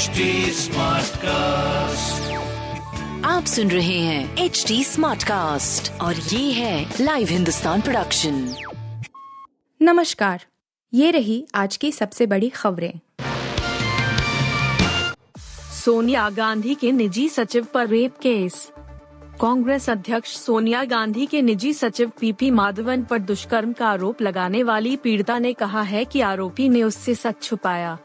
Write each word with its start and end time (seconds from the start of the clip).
HD 0.00 0.06
cast 1.16 2.32
आप 3.26 3.44
सुन 3.44 3.70
रहे 3.70 3.98
हैं 3.98 4.36
एच 4.38 4.64
डी 4.68 4.84
स्मार्ट 4.84 5.22
कास्ट 5.22 6.00
और 6.00 6.16
ये 6.16 6.52
है 6.52 6.94
लाइव 7.00 7.28
हिंदुस्तान 7.28 7.80
प्रोडक्शन 7.80 8.54
नमस्कार 9.82 10.44
ये 10.94 11.10
रही 11.10 11.46
आज 11.54 11.76
की 11.76 11.92
सबसे 11.92 12.26
बड़ी 12.26 12.48
खबरें। 12.48 12.92
सोनिया 15.84 16.30
गांधी 16.30 16.74
के 16.74 16.92
निजी 16.92 17.28
सचिव 17.28 17.66
पर 17.74 17.88
रेप 17.88 18.14
केस। 18.18 18.72
कांग्रेस 19.40 19.90
अध्यक्ष 19.90 20.36
सोनिया 20.36 20.84
गांधी 20.84 21.26
के 21.26 21.42
निजी 21.42 21.72
सचिव 21.72 22.12
पीपी 22.20 22.50
माधवन 22.50 23.02
पर 23.02 23.18
दुष्कर्म 23.18 23.72
का 23.72 23.88
आरोप 23.88 24.22
लगाने 24.22 24.62
वाली 24.62 24.96
पीड़िता 24.96 25.38
ने 25.38 25.52
कहा 25.52 25.82
है 25.82 26.04
कि 26.04 26.20
आरोपी 26.20 26.68
ने 26.68 26.82
उससे 26.82 27.14
सच 27.14 27.42
छुपाया। 27.42 27.98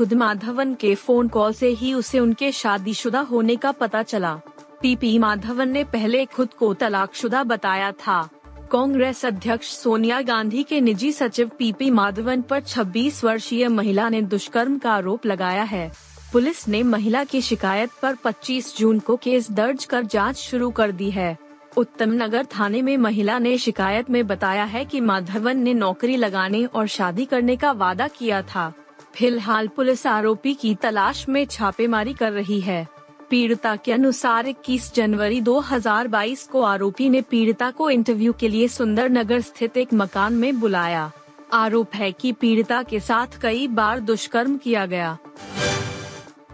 खुद 0.00 0.12
माधवन 0.12 0.74
के 0.74 0.94
फ़ोन 0.94 1.28
कॉल 1.28 1.52
से 1.52 1.68
ही 1.68 1.94
उसे 1.94 2.18
उनके 2.18 2.52
शादीशुदा 2.52 3.20
होने 3.20 3.56
का 3.56 3.72
पता 3.72 4.02
चला। 4.02 4.40
पीपी 4.82 5.18
माधवन 5.18 5.68
ने 5.68 5.84
पहले 5.84 6.24
खुद 6.24 6.54
को 6.54 6.74
तलाकशुदा 6.74 7.44
बताया 7.44 7.92
था। 7.92 8.28
कांग्रेस 8.72 9.26
अध्यक्ष 9.26 9.66
सोनिया 9.70 10.20
गांधी 10.20 10.62
के 10.62 10.80
निजी 10.80 11.12
सचिव 11.12 11.50
पीपी 11.58 11.90
माधवन 11.90 12.42
पर 12.42 12.60
26 12.60 13.24
वर्षीय 13.24 13.68
महिला 13.68 14.08
ने 14.08 14.22
दुष्कर्म 14.22 14.78
का 14.78 14.92
आरोप 14.92 15.26
लगाया 15.26 15.62
है। 15.62 15.92
पुलिस 16.32 16.68
ने 16.68 16.82
महिला 16.82 17.24
की 17.24 17.40
शिकायत 17.40 17.90
पर 18.02 18.14
25 18.14 18.78
जून 18.78 18.98
को 18.98 19.16
केस 19.16 19.50
दर्ज 19.50 19.84
कर 19.84 20.02
जाँच 20.02 20.36
शुरू 20.36 20.70
कर 20.70 20.92
दी 20.92 21.10
है। 21.10 21.38
उत्तम 21.76 22.10
नगर 22.10 22.44
थाने 22.44 22.82
में 22.82 22.96
महिला 22.96 23.38
ने 23.38 23.58
शिकायत 23.58 24.10
में 24.10 24.26
बताया 24.26 24.64
है 24.64 24.84
कि 24.84 25.00
माधवन 25.00 25.58
ने 25.58 25.74
नौकरी 25.74 26.16
लगाने 26.16 26.64
और 26.64 26.86
शादी 26.86 27.24
करने 27.24 27.56
का 27.56 27.72
वादा 27.72 28.08
किया 28.08 28.42
था। 28.42 28.72
फ़िलहाल 29.14 29.68
पुलिस 29.68 30.06
आरोपी 30.06 30.54
की 30.54 30.74
तलाश 30.74 31.28
में 31.28 31.44
छापेमारी 31.46 32.12
कर 32.12 32.32
रही 32.32 32.60
है। 32.60 32.86
पीड़िता 33.30 33.76
के 33.76 33.92
अनुसार 33.92 34.46
21 34.46 34.94
जनवरी 34.94 35.40
2022 35.40 36.46
को 36.46 36.62
आरोपी 36.62 37.08
ने 37.08 37.20
पीड़िता 37.20 37.70
को 37.70 37.90
इंटरव्यू 37.90 38.32
के 38.32 38.48
लिए 38.48 38.68
सुंदर 38.68 39.10
नगर 39.10 39.40
स्थित 39.40 39.76
एक 39.76 39.94
मकान 39.94 40.32
में 40.32 40.60
बुलाया। 40.60 41.10
आरोप 41.52 41.94
है 41.94 42.12
कि 42.12 42.32
पीड़िता 42.32 42.82
के 42.82 43.00
साथ 43.00 43.26
कई 43.42 43.68
बार 43.68 44.00
दुष्कर्म 44.00 44.56
किया 44.56 44.86
गया। 44.86 45.18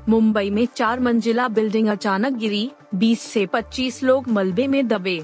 मुंबई 0.09 0.51
में 0.51 0.67
चार 0.77 1.01
मंजिला 1.01 1.49
बिल्डिंग 1.49 1.89
अचानक 1.89 2.33
गिरी 2.33 2.71
20 2.95 3.21
से 3.21 3.47
25 3.47 4.03
लोग 4.03 4.29
मलबे 4.29 4.67
में 4.67 4.89
दबे। 4.89 5.23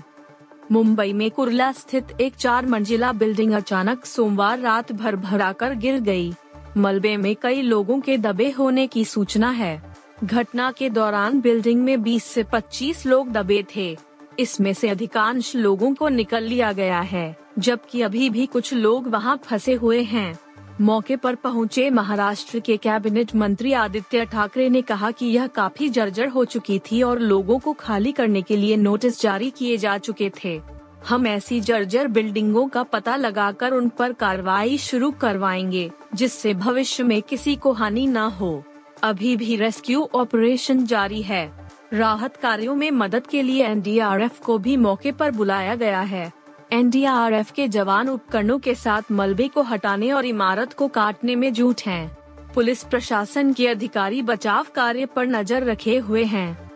मुंबई 0.73 1.13
में 1.13 1.31
कुरला 1.31 1.73
स्थित 1.73 2.21
एक 2.21 2.35
चार 2.35 2.67
मंजिला 2.67 3.13
बिल्डिंग 3.13 3.53
अचानक 3.53 4.05
सोमवार 4.05 4.59
रात 4.59 4.93
भर 4.93 5.17
भराकर 5.17 5.75
गिर 5.75 6.01
गई। 6.01 6.33
मलबे 6.77 7.17
में 7.17 7.37
कई 7.37 7.63
लोगों 7.63 8.01
के 8.01 8.19
दबे 8.19 8.51
होने 8.51 8.87
की 8.87 9.05
सूचना 9.05 9.51
है। 9.51 9.97
घटना 10.25 10.71
के 10.71 10.91
दौरान 10.91 11.41
बिल्डिंग 11.41 11.83
में 11.83 12.03
20 12.03 12.25
से 12.25 12.43
25 12.43 13.07
लोग 13.07 13.33
दबे 13.33 13.65
थे। 13.77 13.97
इसमें 14.39 14.75
से 14.75 14.89
अधिकांश 14.89 15.57
लोगों 15.57 15.95
को 15.95 16.09
निकल 16.09 16.43
लिया 16.43 16.73
गया 16.73 17.01
है, 17.01 17.37
जबकि 17.59 18.03
अभी 18.03 18.31
भी 18.31 18.47
कुछ 18.47 18.75
लोग 18.75 19.09
वहाँ 19.09 19.41
फंसे 19.45 19.75
हुए 19.75 20.03
हैं। 20.03 20.39
मौके 20.81 21.17
पर 21.17 21.35
पहुँचे 21.35 21.91
महाराष्ट्र 21.91 22.61
के 22.61 22.77
कैबिनेट 22.77 23.35
मंत्री 23.35 23.73
आदित्य 23.73 24.25
ठाकरे 24.25 24.69
ने 24.69 24.83
कहा 24.83 25.11
कि 25.11 25.27
यह 25.27 25.47
काफ़ी 25.47 25.89
जर्जर 25.89 26.29
हो 26.29 26.45
चुकी 26.45 26.79
थी 26.79 27.03
और 27.03 27.19
लोगों 27.19 27.59
को 27.59 27.73
खाली 27.73 28.13
करने 28.13 28.43
के 28.43 28.57
लिए 28.57 28.77
नोटिस 28.77 29.21
जारी 29.23 29.51
किए 29.51 29.77
जा 29.77 29.99
चुके 29.99 30.31
थे। 30.45 30.61
हम 31.09 31.27
ऐसी 31.27 31.61
जर्जर 31.61 32.09
बिल्डिंगों 32.09 32.69
का 32.69 32.83
पता 32.83 33.17
लगाकर 33.17 33.73
उन 33.73 33.89
पर 33.89 34.13
कार्रवाई 34.13 34.79
शुरू 34.79 35.11
करवाएँगे, 35.11 35.91
जिससे 36.15 36.55
भविष्य 36.55 37.03
में 37.03 37.23
किसी 37.23 37.57
को 37.57 37.73
हानि 37.73 38.07
न 38.07 38.17
हो। 38.17 38.65
अभी 39.03 39.37
भी 39.37 39.57
रेस्क्यू 39.57 40.09
ऑपरेशन 40.15 40.87
जारी 40.87 41.23
है। 41.23 41.69
राहत 41.93 42.37
कार्यों 42.37 42.75
में 42.75 42.91
मदद 42.91 43.27
के 43.27 43.43
लिए 43.43 43.65
एनडीआरएफ 43.65 44.39
को 44.41 44.59
भी 44.59 44.77
मौके 44.77 45.13
पर 45.13 45.31
बुलाया 45.31 45.75
गया 45.75 46.01
है। 46.01 46.33
एनडीआरएफ 46.73 47.51
के 47.51 47.69
जवान 47.69 48.09
उपकरणों 48.09 48.59
के 48.59 48.75
साथ 48.75 49.03
मलबे 49.13 49.49
को 49.49 49.63
हटाने 49.63 50.13
और 50.13 50.27
इमारत 50.27 50.73
को 50.73 50.89
काटने 50.89 51.37
में 51.37 51.53
जुट 51.53 51.81
हैं। 51.87 52.19
पुलिस 52.55 52.85
प्रशासन 52.85 53.53
के 53.53 53.69
अधिकारी 53.69 54.23
बचाव 54.23 54.67
कार्य 54.75 55.07
पर 55.07 55.27
नज़र 55.27 55.65
रखे 55.65 55.99
हुए 55.99 56.25
हैं। 56.25 56.73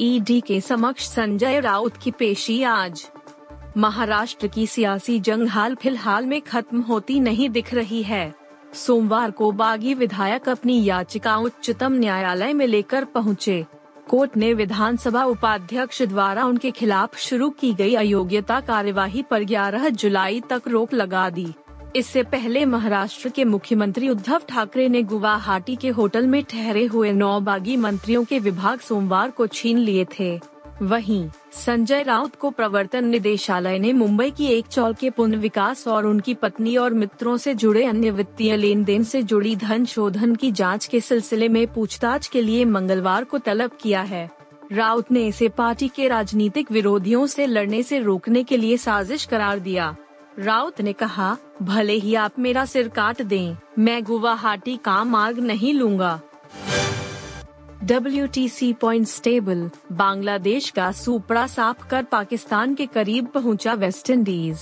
ईडी 0.00 0.40
के 0.40 0.60
समक्ष 0.60 1.08
संजय 1.08 1.60
राउत 1.60 1.96
की 1.96 2.10
पेशी 2.10 2.62
आज। 2.62 3.10
महाराष्ट्र 3.76 4.46
की 4.46 4.66
सियासी 4.66 5.20
जंग 5.20 5.48
हाल 5.48 5.74
फ़िलहाल 5.74 6.26
में 6.26 6.40
खत्म 6.40 6.80
होती 6.80 7.20
नहीं 7.20 7.50
दिख 7.50 7.74
रही 7.74 8.02
है। 8.02 8.34
सोमवार 8.74 9.30
को 9.30 9.52
बागी 9.52 9.94
विधायक 9.94 10.48
अपनी 10.48 10.84
याचिका 10.84 11.36
उच्चतम 11.36 11.92
न्यायालय 11.92 12.52
में 12.52 12.66
लेकर 12.66 13.04
पहुँचे। 13.04 13.66
कोर्ट 14.08 14.36
ने 14.36 14.54
विधानसभा 14.54 15.24
उपाध्यक्ष 15.24 16.02
द्वारा 16.02 16.44
उनके 16.44 16.70
खिलाफ 16.70 17.18
शुरू 17.18 17.50
की 17.50 17.74
गई 17.74 17.94
अयोग्यता 17.94 18.60
कार्यवाही 18.60 19.22
पर 19.22 19.42
11 19.42 19.88
जुलाई 19.88 20.42
तक 20.50 20.62
रोक 20.68 20.94
लगा 20.94 21.30
दी। 21.30 21.54
इससे 21.96 22.22
पहले 22.22 22.64
महाराष्ट्र 22.64 23.28
के 23.28 23.44
मुख्यमंत्री 23.44 24.08
उद्धव 24.08 24.42
ठाकरे 24.48 24.88
ने 24.88 25.02
गुवाहाटी 25.02 25.76
के 25.76 25.88
होटल 25.88 26.26
में 26.26 26.42
ठहरे 26.44 26.84
हुए 26.84 27.12
नौ 27.12 27.40
बागी 27.40 27.76
मंत्रियों 27.76 28.24
के 28.24 28.38
विभाग 28.38 28.78
सोमवार 28.78 29.30
को 29.30 29.46
छीन 29.46 29.78
लिए 29.78 30.06
थे। 30.18 30.40
वहीं, 30.82 31.28
संजय 31.52 32.02
राउत 32.02 32.36
को 32.36 32.50
प्रवर्तन 32.50 33.04
निदेशालय 33.04 33.78
ने 33.78 33.92
मुंबई 33.92 34.30
की 34.30 34.46
एक 34.46 34.66
चौल 34.66 34.94
के 34.94 35.10
पुनः 35.10 35.38
विकास 35.38 35.86
और 35.88 36.06
उनकी 36.06 36.34
पत्नी 36.34 36.76
और 36.76 36.94
मित्रों 36.94 37.36
से 37.36 37.54
जुड़े 37.54 37.84
अन्य 37.84 38.10
वित्तीय 38.10 38.56
लेन 38.56 38.84
देन 38.84 39.04
से 39.04 39.22
जुड़ी 39.22 39.56
धन 39.56 39.84
शोधन 39.84 40.34
की 40.34 40.52
जाँच 40.52 40.86
के 40.86 41.00
सिलसिले 41.00 41.48
में 41.48 41.66
पूछताछ 41.66 42.26
के 42.26 42.42
लिए 42.42 42.64
मंगलवार 42.64 43.24
को 43.24 43.38
तलब 43.38 43.70
किया 43.80 44.00
है। 44.02 44.30
राउत 44.72 45.12
ने 45.12 45.26
इसे 45.26 45.48
पार्टी 45.48 45.88
के 45.88 46.08
राजनीतिक 46.08 46.72
विरोधियों 46.72 47.26
से 47.26 47.46
लड़ने 47.46 47.82
से 47.82 47.98
रोकने 47.98 48.42
के 48.42 48.56
लिए 48.56 48.76
साजिश 48.76 49.24
करार 49.24 49.58
दिया। 49.58 49.96
राउत 50.38 50.80
ने 50.80 50.92
कहा 50.92 51.36
भले 51.62 51.92
ही 51.92 52.14
आप 52.14 52.38
मेरा 52.38 52.64
सिर 52.64 52.88
काट 52.88 53.22
दें, 53.22 53.56
मैं 53.78 54.02
गुवाहाटी 54.04 54.76
का 54.76 55.04
मार्ग 55.04 55.38
नहीं 55.38 55.74
लूँगा. 55.74 56.20
W 57.84 58.26
T 58.26 58.48
C 58.48 58.72
points 58.72 59.06
table 59.06 59.70
Bangladesh 59.92 60.70
का 60.70 60.92
सुपड़ा 60.92 61.46
साफ़ 61.46 61.88
कर 61.88 62.02
पाकिस्तान 62.02 62.74
के 62.74 62.86
करीब 62.86 63.26
पहुँचा 63.26 63.74
वेस्ट 63.74 64.10
इंडीज 64.10 64.58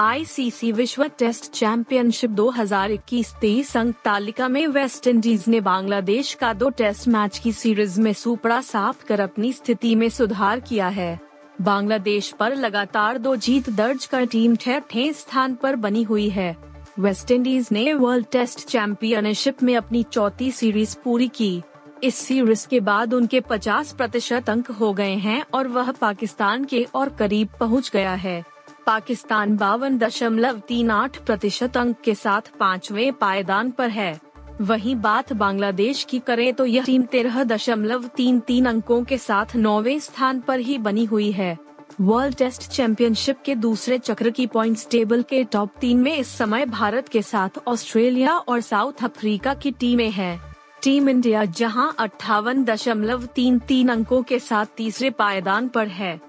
आईसीसी 0.00 0.72
विश्व 0.72 1.04
टेस्ट 1.18 1.50
चैंपियनशिप 1.52 2.30
2021 2.30 3.34
तेईस 3.40 3.76
अंक 3.76 3.94
तालिका 4.04 4.48
में 4.48 4.66
वेस्ट 4.66 5.06
इंडीज 5.06 5.44
ने 5.48 5.60
बांग्लादेश 5.60 6.34
का 6.34 6.52
दो 6.52 6.70
टेस्ट 6.70 7.08
मैच 7.08 7.38
की 7.38 7.52
सीरीज़ 7.52 8.00
में 8.00 8.12
सुपड़ा 8.12 8.60
साफ़ 8.60 9.04
कर 9.04 9.20
अपनी 9.20 9.52
स्थिति 9.52 9.94
में 9.94 10.08
सुधार 10.08 10.60
किया 10.60 10.88
है। 10.88 11.25
बांग्लादेश 11.60 12.34
पर 12.40 12.56
लगातार 12.56 13.18
दो 13.18 13.36
जीत 13.36 13.70
दर्ज 13.70 14.06
कर 14.06 14.26
टीम 14.26 14.56
छठे 14.56 15.12
स्थान 15.12 15.54
पर 15.54 15.76
बनी 15.76 16.02
हुई 16.02 16.28
है। 16.28 16.56
वेस्ट 16.98 17.30
इंडीज 17.30 17.68
ने 17.72 17.92
वर्ल्ड 17.92 18.26
टेस्ट 18.32 18.66
चैंपियनशिप 18.66 19.62
में 19.62 19.76
अपनी 19.76 20.02
चौथी 20.02 20.50
सीरीज़ 20.50 20.96
पूरी 21.04 21.28
की। 21.28 21.62
इस 22.04 22.14
सीरीज़ 22.14 22.68
के 22.68 22.80
बाद 22.80 23.14
उनके 23.14 23.40
50 23.40 23.92
प्रतिशत 23.92 24.50
अंक 24.50 24.70
हो 24.70 24.92
गए 24.92 25.14
हैं 25.14 25.44
और 25.54 25.68
वह 25.68 25.92
पाकिस्तान 25.92 26.64
के 26.64 26.86
और 26.94 27.08
करीब 27.08 27.48
पहुँच 27.60 27.90
गया 27.90 28.14
है। 28.14 28.44
पाकिस्तान 28.86 29.56
बावन 29.56 29.98
दशमलव 29.98 30.62
तीन 30.68 30.90
आठ 30.90 31.18
प्रतिशत 31.18 31.76
अंक 31.76 31.96
के 32.00 32.14
साथ 32.14 32.40
पाँचवे 32.60 33.10
पायदान 33.10 33.70
पर 33.70 33.88
है। 33.88 34.20
वहीं 34.60 34.94
बात 34.96 35.32
बांग्लादेश 35.32 36.02
की 36.04 36.18
करें 36.18 36.54
तो 36.54 36.64
यह 36.64 36.84
टीम 36.84 37.02
तेरह 37.02 37.42
दशमलव 37.44 38.06
तीन 38.06 38.38
तीन 38.40 38.66
अंकों 38.66 39.02
के 39.04 39.18
साथ 39.18 39.56
नौवे 39.56 39.98
स्थान 40.00 40.40
पर 40.40 40.60
ही 40.60 40.78
बनी 40.78 41.04
हुई 41.04 41.30
है। 41.32 41.56
वर्ल्ड 42.00 42.36
टेस्ट 42.36 42.62
चैंपियनशिप 42.70 43.36
के 43.44 43.54
दूसरे 43.54 43.98
चक्र 43.98 44.30
की 44.30 44.46
पॉइंट्स 44.46 44.86
टेबल 44.90 45.22
के 45.22 45.44
टॉप 45.44 45.70
तीन 45.80 45.98
में 45.98 46.16
इस 46.16 46.28
समय 46.28 46.66
भारत 46.66 47.08
के 47.08 47.22
साथ 47.22 47.58
ऑस्ट्रेलिया 47.68 48.36
और 48.38 48.60
साउथ 48.60 49.04
अफ्रीका 49.04 49.54
की 49.54 49.70
टीमें 49.70 50.10
हैं। 50.10 50.40
टीम 50.82 51.08
इंडिया 51.08 51.44
जहाँ 51.44 51.94
अट्ठावन 51.98 52.64
दशमलव 52.64 53.26
तीन 53.26 53.58
तीन 53.58 53.88
अंकों 53.88 54.22
के 54.22 54.38
साथ 54.38 54.66
तीसरे 54.76 55.10
पायदान 55.10 55.68
पर 55.68 55.88
है। 55.88 56.20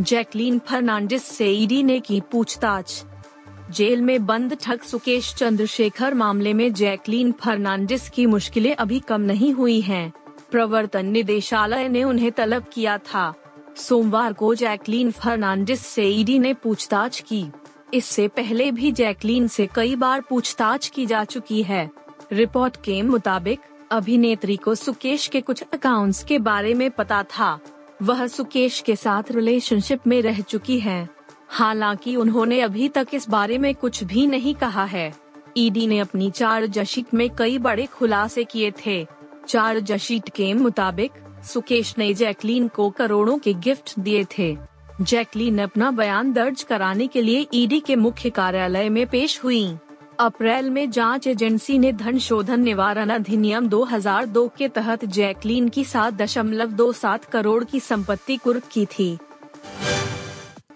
जैकलीन 0.00 0.58
फर्नांडिस 0.58 1.24
से 1.24 1.46
ईडी 1.46 1.82
ने 1.82 2.00
की 2.00 2.20
पूछताछ। 2.20 3.04
जेल 3.70 4.00
में 4.02 4.26
बंद 4.26 4.56
ठग 4.60 4.80
सुकेश 4.80 5.34
चंद्रशेखर 5.34 6.14
मामले 6.14 6.52
में 6.54 6.72
जैकलीन 6.72 7.32
फर्नांडिस 7.32 8.08
की 8.10 8.24
मुश्किलें 8.26 8.74
अभी 8.74 8.98
कम 9.00 9.20
नहीं 9.20 9.52
हुई 9.52 9.80
हैं। 9.80 10.12
प्रवर्तन 10.50 11.06
निदेशालय 11.06 11.88
ने 11.88 12.04
उन्हें 12.04 12.30
तलब 12.32 12.64
किया 12.72 12.96
था 12.98 13.32
सोमवार 13.76 14.32
को 14.32 14.54
जैकलीन 14.54 15.10
फर्नांडिस 15.10 15.86
से 15.86 16.04
ईडी 16.04 16.38
ने 16.38 16.54
पूछताछ 16.54 17.20
की 17.20 17.44
इससे 17.94 18.26
पहले 18.28 18.70
भी 18.72 18.92
जैकलीन 18.92 19.46
से 19.48 19.68
कई 19.74 19.94
बार 19.96 20.20
पूछताछ 20.20 20.88
की 20.88 21.06
जा 21.06 21.24
चुकी 21.24 21.62
है 21.62 21.88
रिपोर्ट 22.32 22.76
के 22.76 23.00
मुताबिक, 23.02 23.60
अभिनेत्री 23.90 24.56
को 24.56 24.74
सुकेश 24.74 25.26
के 25.26 25.40
कुछ 25.40 25.62
अकाउंट्स 25.74 26.24
के 26.24 26.38
बारे 26.38 26.74
में 26.74 26.90
पता 26.90 27.22
था 27.22 27.58
वह 28.02 28.26
सुकेश 28.26 28.80
के 28.80 28.96
साथ 28.96 29.30
रिलेशनशिप 29.30 30.06
में 30.06 30.20
रह 30.22 30.40
चुकी 30.40 30.78
हैं। 30.80 31.08
हालाँकि 31.52 32.16
उन्होंने 32.16 32.60
अभी 32.60 32.88
तक 32.88 33.08
इस 33.14 33.28
बारे 33.28 33.58
में 33.58 33.74
कुछ 33.74 34.04
भी 34.04 34.26
नहीं 34.26 34.54
कहा 34.54 34.84
है। 34.84 35.12
ईडी 35.56 35.86
ने 35.86 35.98
अपनी 35.98 36.30
चार 36.30 36.66
जशीट 36.66 37.14
में 37.14 37.30
कई 37.30 37.58
बड़े 37.58 37.86
खुलासे 37.86 38.44
किए 38.44 38.72
थे। 38.86 39.06
चार 39.48 39.80
जशीट 39.80 40.28
के 40.28 40.54
मुताबिक, 40.54 41.10
सुकेश 41.44 41.94
ने 41.98 42.14
जैकलीन 42.14 42.68
को 42.68 42.90
करोड़ों 42.90 43.38
के 43.38 43.54
गिफ्ट 43.54 43.94
दिए 43.98 44.24
थे। 44.38 44.56
जैकलीन 45.00 45.58
अपना 45.58 45.90
बयान 45.90 46.32
दर्ज 46.32 46.62
कराने 46.62 47.06
के 47.06 47.22
लिए 47.22 47.46
ईडी 47.54 47.80
के 47.80 47.96
मुख्य 47.96 48.30
कार्यालय 48.30 48.88
में 48.88 49.06
पेश 49.06 49.44
हुई। 49.44 49.76
अप्रैल 50.20 50.70
में 50.70 50.90
जाँच 50.90 51.26
एजेंसी 51.26 51.78
ने 51.78 51.92
धन 51.92 52.18
शोधन 52.18 52.60
निवारण 52.60 53.10
अधिनियम 53.10 53.68
2002 53.68 54.48
के 54.58 54.68
तहत 54.68 55.04
जैकलीन 55.04 55.68
की 55.68 55.84
सात 55.84 56.14
दशमलव 56.14 56.70
दो 56.70 56.92
सात 56.92 57.24
करोड़ 57.24 57.64
की 57.64 57.80
संपत्ति 57.80 58.36
कुर्क 58.36 58.62
की 58.72 58.86
थी। 58.86 59.18